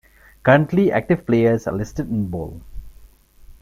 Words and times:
Currently 0.41 0.91
active 0.91 1.27
players 1.27 1.67
are 1.67 1.73
listed 1.75 2.09
in 2.09 2.25
bold. 2.27 2.63